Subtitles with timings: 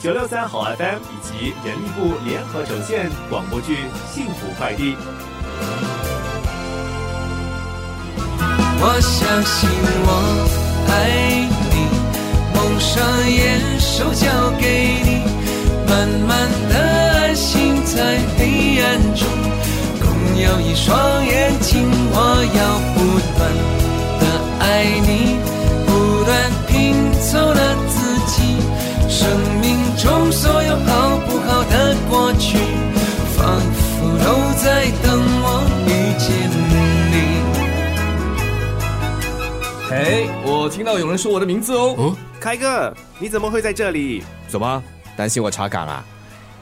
[0.00, 3.74] 九六三好 FM 以及人力部联合呈现广播剧
[4.14, 4.92] 《幸福快递》。
[8.80, 9.68] 我相信
[10.06, 10.46] 我
[10.88, 11.76] 爱你，
[12.54, 14.28] 蒙上眼，手交
[14.60, 15.26] 给你，
[15.88, 16.78] 慢慢的
[17.18, 19.26] 安心在黑暗中，
[20.00, 20.06] 共
[20.40, 21.47] 有一双眼
[40.88, 41.94] 到有人说我的名字哦。
[41.98, 44.22] 哦，开哥，你怎么会在这里？
[44.48, 44.82] 怎么
[45.14, 46.02] 担心我查岗啊？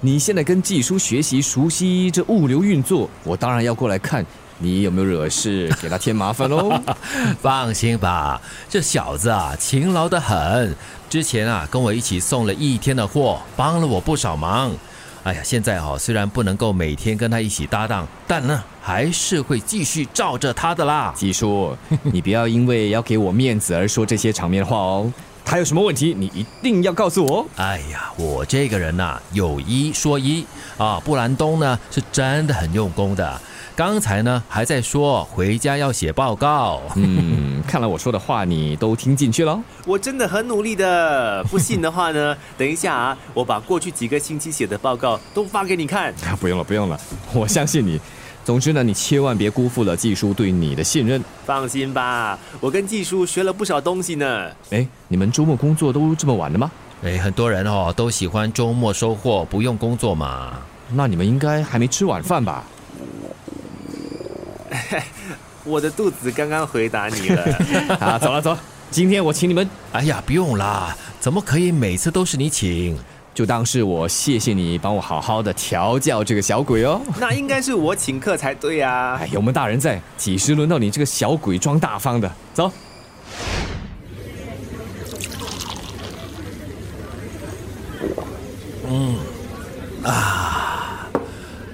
[0.00, 4.26] 你现在跟季叔学习熟悉这物流运作，我当然要过来看
[4.58, 6.76] 你有没有惹事，给他添麻烦喽。
[7.40, 10.74] 放心吧，这小子啊，勤劳的很。
[11.08, 14.72] 之前啊，跟我一起送了一天的货，帮了我不少忙。
[15.26, 21.12] 哎呀，现在哦，虽然不能够每天跟他一起搭档，但呢，还是会继续照着他的啦。
[21.16, 25.12] 技叔， 你不要因为要给我面子而说这些场面话哦。
[25.44, 27.44] 他有什么问题，你一定要告诉我。
[27.56, 30.46] 哎呀，我这个人呐、有一说一
[30.78, 33.40] 啊，布兰东呢是真的很用功的。
[33.76, 39.62] 刚才呢还在说回家要写报告，嗯，看来我说的话你都听进去了。
[39.84, 46.10] 我真的很努力的，不信的话呢， 等一下啊，我把过去几个星期写的报告都发给你看。
[46.24, 46.98] 啊，不用了，不用了，
[47.34, 48.00] 我相信你。
[48.46, 51.22] 总之呢，你千万别辜负了技叔对你的信任。
[51.44, 54.50] 放心吧，我跟技叔学了不少东西呢。
[54.70, 56.70] 哎，你们周末工作都这么晚的吗？
[57.02, 60.54] 哎，很多人哦都喜欢周末收获，不用工作嘛。
[60.94, 62.64] 那你们应该还没吃晚饭吧？
[65.64, 67.42] 我的肚子刚刚回答你了。
[68.00, 68.60] 啊，走了走了，
[68.90, 72.96] 今天我请你们，哎呀，不用啦，怎么可以每次都是你请？
[73.34, 77.00] 就当是我谢谢你帮我好好的调教这个小鬼哦。
[77.20, 79.18] 那应该是我请客才对啊。
[79.20, 82.32] 哎，有我们大人在，几时轮到你这个小鬼装大方的？
[82.54, 82.72] 走。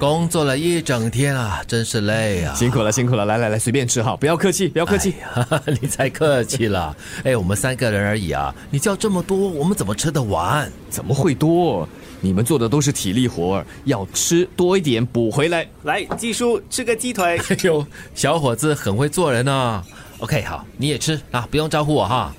[0.02, 2.52] 工作了一整天啊，真是累啊！
[2.56, 5.14] 辛苦了，辛苦了，来来来，随便吃哈，不要客气，不要客气。
[5.80, 6.96] 你才客气了。
[7.22, 10.68] 哎，我们三个人而已啊，你叫这么多，我们怎么吃得完？
[10.91, 11.88] 怎么会多？
[12.20, 15.64] 你们做的都是体力活儿，要吃多一点补回来。
[15.84, 17.38] 来，技叔吃个鸡腿。
[17.48, 19.84] 哎呦，小伙子很会做人啊。
[20.18, 22.34] OK，好，你也吃啊，不用招呼我哈。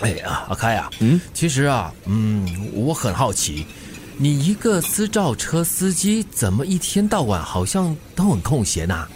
[0.00, 3.66] 哎呀，阿开啊，嗯，其实啊，嗯，我很好奇，
[4.16, 9.08] 你一个私照车司机，怎么一天到晚好像都很空闲呐、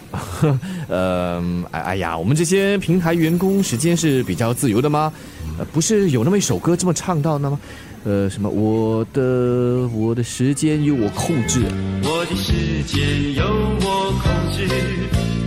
[0.88, 1.40] 呃，
[1.70, 5.12] 哎哎呀，我们这些平台员工时间是比较自由的吗？
[5.58, 7.58] 呃，不是有那么一首歌这么唱到的吗？
[8.04, 11.60] 呃，什么我的我的时间由我控制。
[12.02, 13.44] 我的时间由
[13.80, 14.66] 我控制，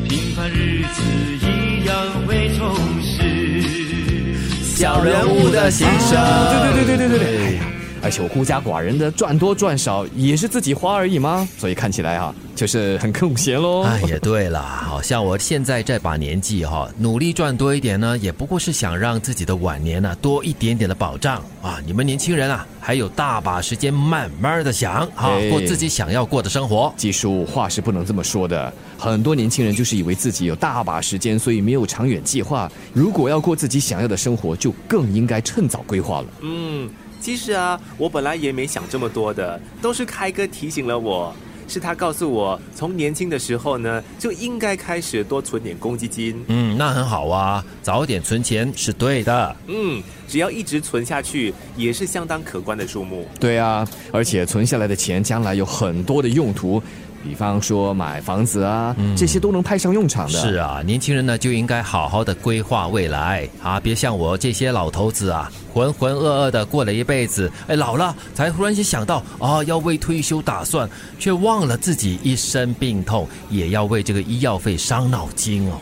[0.07, 1.01] 平凡日子
[1.41, 1.95] 一样
[2.27, 4.33] 会充实。
[4.75, 6.17] 小人物的心声，
[6.51, 7.47] 对对对对对对对。
[7.47, 7.63] 哎呀，
[8.01, 13.83] 而且我孤家寡人的，赚多赚少也是自己花而已嘛，所以看起来啊，就是很空闲喽。
[13.83, 21.79] 哎，也对了，好像我现在这把年纪哈，努力赚多一点呢，也不过是想让自己的晚年呢多一点点的保障啊。
[21.85, 26.93] 你们年轻人啊，还有大把时间慢慢的想啊，哎过自己想要过的生活。
[26.97, 32.71] 技术话是不能这么说的，很多年轻人就是以为自己有大把时间，所以没有长远计划。
[32.93, 36.27] 如果要过自己想要的生活，就更应该趁早规划了。
[36.41, 36.89] 嗯，
[37.19, 41.35] 其实啊，我本来也没想这么多的，都是开哥提醒了我。
[41.71, 46.43] 是他告诉我，从年轻的时候呢，就应该开始多存点公积金。
[46.47, 49.55] 嗯，那很好啊，早点存钱是对的。
[49.67, 53.27] 嗯，只要一直存下去，也是相当可观的数目。
[53.39, 56.81] 对啊，而且存下来的钱将来有很多的用途，
[57.23, 60.39] 比方说买房子啊，这些都能派上用场的。
[60.39, 75.79] 是啊，年轻人呢就应该好好的规划未来啊，别像我这些老头子啊，浑浑噩噩的过了一辈子，哎，老了才忽然间想到啊，要为退休打算，却忘了自己一身病痛也要为这个医药费伤脑筋哦。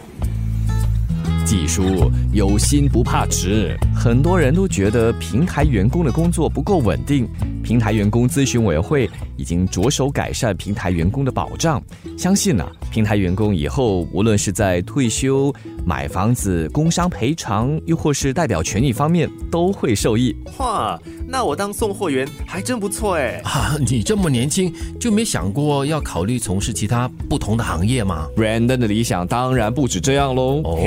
[1.45, 7.25] 技术有心不怕迟，很多人都觉得平台员工的工作不够稳定。
[7.67, 11.83] 平台员工咨询委员会已经着手改善平台员工的保障，
[12.17, 15.53] 相信呢、平台员工以后无论是在退休、
[15.85, 20.33] 买房子、工伤赔偿，又或是代表权益方面，都会受益。
[20.59, 20.97] 哇，
[21.27, 23.41] 那我当送货员还真不错哎。
[23.43, 30.61] 啊，你这么年轻就没想过要考虑从事其他不同的行业吗？Brandon 的理想当然不止这样喽。
[30.63, 30.79] 哦，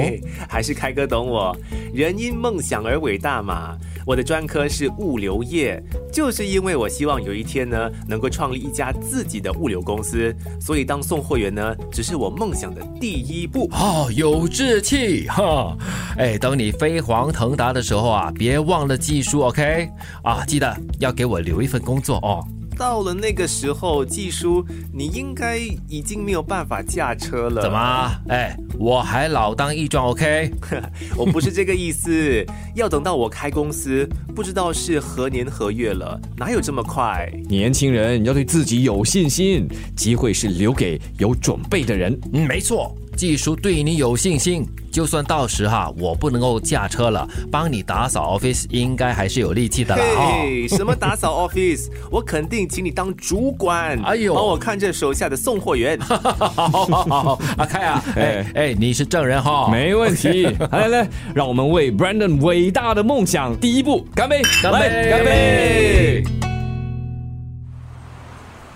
[0.49, 1.55] 还是开哥懂我，
[1.93, 3.77] 人因梦想而伟大嘛。
[4.07, 5.83] 我的专科是物流业，
[6.13, 13.69] 就是因为我希望有一天呢，能够创立一家自己的物流公司，所以当送货员呢，只是我梦想的第一步。
[13.73, 15.77] 哦，有志气哈！
[16.17, 19.89] 哎，等你飞黄腾达的时候啊，别忘了技术，OK？
[20.23, 22.45] 啊，记得要给我留一份工作哦。
[22.81, 27.61] 到了那个时候，季叔，你应该已经没有办法驾车了。
[27.61, 28.11] 怎么？
[28.31, 30.51] 哎，我还老当益壮，OK？
[31.15, 32.43] 我不是这个意思，
[32.75, 37.31] 要等到我开公司，不知道是何年何月了，哪有这么快？
[37.51, 42.19] 年轻人要对自己有信心，机会是留给有准备的人。
[42.33, 42.97] 嗯，没错。
[43.15, 50.03] 技叔对你有信心，就算到时哈我不能够驾车了，帮你打扫 office 应该还是有力气的啦。
[50.19, 51.89] 嘿，什么打扫 office？
[52.11, 55.99] 我肯定请你当主管，哎呦，帮我看着手下的送货员。
[56.01, 60.45] 好好好，阿开啊，哎哎，你是证人哈，没问题。
[60.73, 64.43] 来来，让我们为 Brandon 伟大的梦想第一步干杯！
[64.63, 65.11] 干杯！
[65.11, 66.25] 干杯！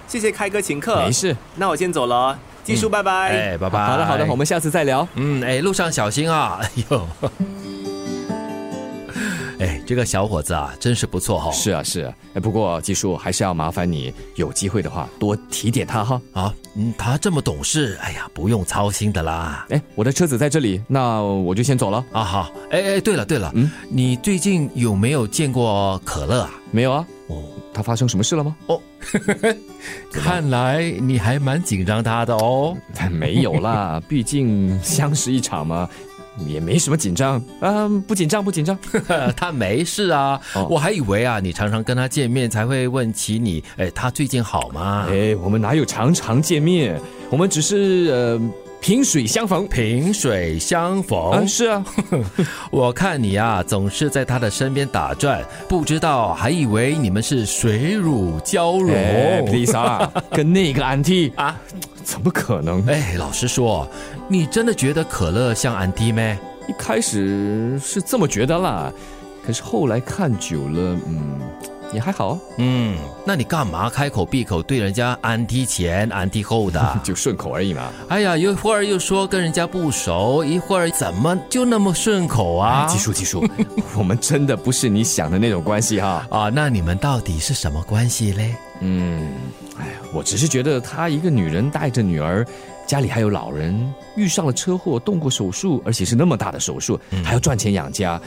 [0.07, 2.39] 谢谢开哥请客，没事，那我先走了。
[2.65, 3.13] 技术，拜拜！
[3.29, 3.87] 哎，拜拜！
[3.87, 5.07] 好的，好的，我们下次再聊。
[5.15, 6.59] 嗯，哎，路上小心啊！
[6.63, 7.07] 哎呦，
[9.61, 11.51] 哎，这个小伙子啊，真是不错哈。
[11.53, 12.13] 是啊，是啊。
[12.35, 16.21] 哎，不过技术还是要麻烦你，有机会的话多提点他哈。
[16.33, 19.67] 啊，嗯，他这么懂事，哎呀，不用操心的啦。
[19.71, 22.25] 哎，我的车子在这里，那我就先走了啊。
[22.25, 26.51] 好，哎哎，对了对了，嗯，你最近有没有见过可乐啊？
[26.73, 27.07] 没有啊。
[27.29, 28.57] 哦，他发生什么事了吗？
[28.67, 28.81] 哦。
[30.13, 32.77] 看来你还蛮紧张他的哦。
[33.11, 35.89] 没有啦， 毕竟相识一场嘛，
[36.47, 38.77] 也没什么紧张啊，不紧张不紧张。
[39.37, 45.07] 他没事啊，我还以为啊，你常常跟他见面才会问起你，哎，他最近好吗？
[45.11, 47.01] 哎，我们哪有常常见面？
[47.31, 48.41] 我们只是呃。
[48.85, 51.83] 萍水相逢，萍水相逢，是啊。
[52.71, 58.91] 我看你啊，总是在他的身边打转，不知道还以为你们是水乳交融。
[59.47, 61.59] Lisa， 跟那个安迪啊，
[62.05, 62.87] 怎么可能？
[62.87, 63.89] 哎，老实说，
[64.29, 66.21] 你真的觉得可乐像安迪吗？
[66.69, 68.93] 一开始是这么觉得啦，
[69.47, 71.34] 可是后来看久了，嗯。
[71.95, 76.81] 也还好，嗯，那你干嘛开口闭口对人家安提前安提后的？
[77.05, 77.91] 就顺口而已嘛。
[78.09, 82.87] 哎呀，一会儿又说跟人家不熟，一会儿怎么就那么顺口啊？
[82.89, 83.47] 技术技术，
[83.97, 86.27] 我们真的不是你想的那种关系哈。
[86.31, 88.55] 啊，那你们到底是什么关系嘞？
[88.81, 89.33] 嗯，
[89.79, 92.45] 哎呀，我只是觉得她一个女人带着女儿，
[92.87, 98.21] 家里还有老人，遇上了车祸，动过手术，而且是那么大的手术，还要赚钱养家。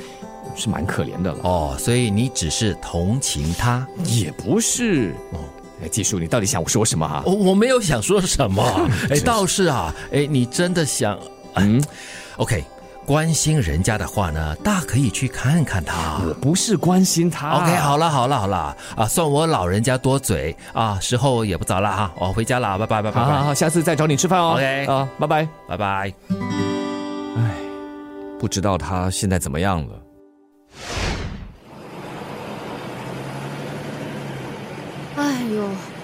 [0.56, 5.40] 是蛮可怜的了哦，所以你只是同情他，也不是哦。
[5.84, 7.22] 哎，技术，你到底想我说什么啊？
[7.26, 8.64] 我我没有想说什么，
[9.12, 11.20] 哎，倒是啊，哎，你真的想
[11.54, 11.80] 嗯
[12.38, 12.64] ？OK，
[13.06, 16.20] 关心人家的话呢，大可以去看看他。
[16.28, 17.52] 我不是关心他。
[17.62, 23.22] OK，好了好了好了啊，算我老人家多嘴啊，时候也不早了哈，我回家了，拜拜拜拜。
[23.22, 24.54] 好好好，下次再找你吃饭哦。
[24.54, 26.14] OK，啊，拜拜拜拜。
[27.38, 27.52] 哎，
[28.40, 30.07] 不知道他现在怎么样了。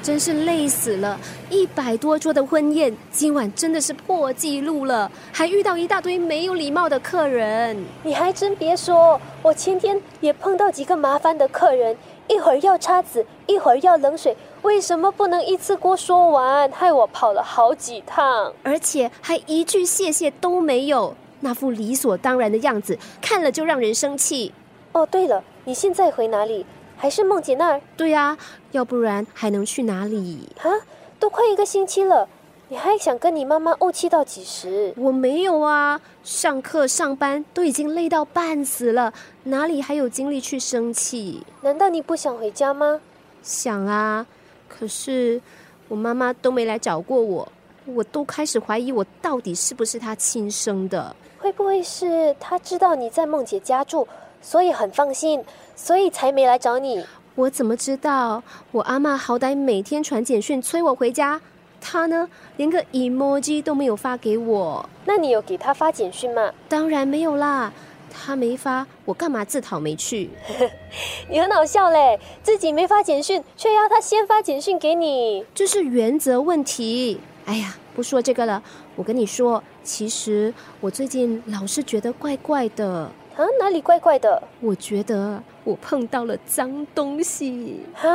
[0.04, 1.18] 真是累死了！
[1.50, 7.82] 一百多桌的婚宴，今晚真的是破纪录了，还遇到一大堆没有礼貌的客人。
[8.04, 11.96] 你还真别说，我前天也碰到几个麻烦的客人，
[12.28, 16.70] 一会儿要叉子，一会儿要冷水，为什么不能一次过说完？
[16.70, 24.52] 害我跑了好几趟，而且还一句谢谢都没有，那副理所当然的样子，看了就让人生气。
[24.92, 26.66] 哦，对了，你现在回哪里？
[27.04, 27.82] 还是梦姐那儿？
[27.98, 28.38] 对呀，
[28.72, 30.48] 要不然还能去哪里？
[30.62, 30.72] 啊，
[31.20, 32.30] 都快一个星期了，
[32.70, 34.94] 你还想跟你妈妈怄气到几时？
[34.96, 41.44] 我没有啊，上课上班都已经累到半死了，哪里还有精力去生气？
[41.60, 43.02] 难道你不想回家吗？
[43.42, 44.26] 想啊，
[44.70, 45.42] 可是
[45.90, 47.46] 我妈妈都没来找过我，
[47.84, 51.14] 我都开始怀疑我到底是不是她亲生的？
[51.40, 54.08] 会不会是她知道你在梦姐家住？
[54.44, 55.44] 所以很放心，
[55.76, 57.04] 所以才没来找你。
[57.36, 58.44] 我怎么知道？
[58.72, 61.42] 我阿妈好歹每天传简讯催我回家，
[61.82, 64.88] 她呢，连个 emoji 都没有发给我。
[65.06, 66.52] 那你有给她发简讯吗？
[66.70, 67.74] 当然没有啦，
[68.12, 70.30] 她没发，我干嘛自讨没趣？
[71.28, 77.20] 你很好笑嘞，自己没发简讯，却要她先发简讯给你，这是原则问题。
[77.46, 78.62] 哎呀，不说这个了，
[78.96, 83.10] 我跟你说，其实我最近老是觉得怪怪的。
[83.36, 84.42] 啊，哪里怪怪的？
[84.62, 87.82] 我觉得我碰到了脏东西。
[88.02, 88.08] 啊，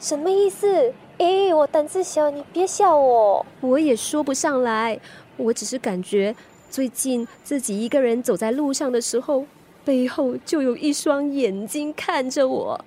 [0.00, 0.92] 什么意思？
[1.18, 3.46] 诶，我胆子小，你别笑我。
[3.60, 4.98] 我也说不上来，
[5.36, 6.34] 我只是感觉
[6.68, 9.44] 最近自己一个人走在路上的时候，
[9.84, 12.84] 背后就有一双眼睛看着我。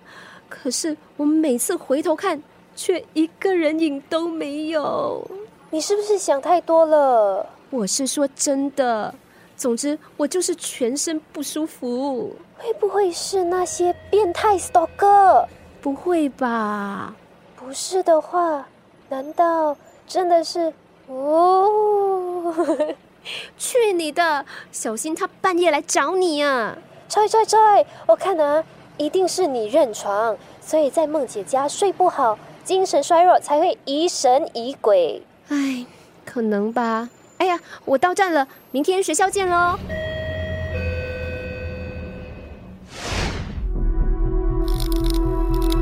[0.50, 2.44] 可是我每次回头看，
[2.76, 5.26] 却一个人影都没有。
[5.70, 7.46] 你是不是想太多了？
[7.70, 9.16] 我是说真的。
[9.58, 12.36] 总之，我就是全身不舒服。
[12.58, 15.48] 会不会是那些变态 stalker？
[15.82, 17.16] 不会吧？
[17.56, 18.68] 不是的话，
[19.10, 19.76] 难道
[20.08, 20.72] 真的是？
[21.08, 22.54] 哦，
[23.58, 24.46] 去你的！
[24.72, 26.78] 小心他半夜来找你啊！
[27.10, 28.64] 猜猜猜，我看啊，
[28.98, 35.24] 一定是你认床，所以在梦姐家睡不好，精神衰弱，才会疑神疑鬼。
[35.50, 35.86] 唉，
[36.26, 37.10] 可能吧。
[37.38, 39.78] 哎呀，我到站了，明天学校见喽！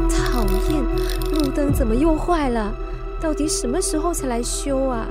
[0.10, 0.84] 讨厌，
[1.34, 2.74] 路灯怎么又坏了？
[3.22, 5.08] 到底什么时候才来修啊？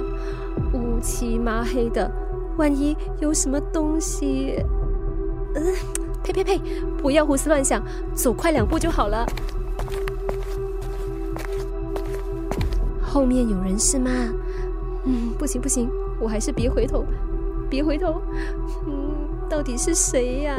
[0.75, 2.11] 乌漆麻黑的，
[2.59, 4.63] 万一有什么东西……
[5.55, 5.75] 嗯，
[6.23, 6.61] 呸呸呸！
[6.99, 7.83] 不要胡思乱想，
[8.15, 9.27] 走快两步就好了。
[13.03, 14.11] 后面有人是吗？
[15.07, 15.89] 嗯，不行不行。
[16.21, 17.05] 我还是别回头，
[17.69, 18.21] 别回头。
[18.87, 19.15] 嗯，
[19.49, 20.57] 到底是谁呀？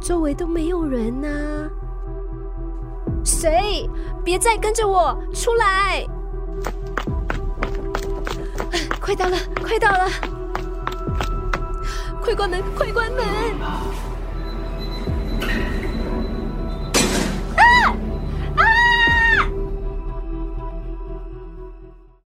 [0.00, 1.28] 周围都没有人呐。
[3.24, 3.88] 谁？
[4.22, 6.04] 别再跟着我，出来！
[9.00, 10.08] 快到了，快到了！
[12.20, 13.24] 快关门，快关门！